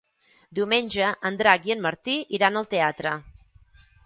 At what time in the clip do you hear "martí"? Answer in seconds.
1.85-2.17